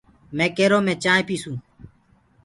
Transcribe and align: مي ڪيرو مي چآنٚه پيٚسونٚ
مي 0.37 0.47
ڪيرو 0.57 0.79
مي 0.85 0.93
چآنٚه 1.03 1.25
پيٚسونٚ 1.27 1.59